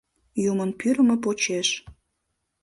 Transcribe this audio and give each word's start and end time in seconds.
Юмын 0.51 0.69
пӱрымӧ 0.79 1.15
почеш. 1.23 1.69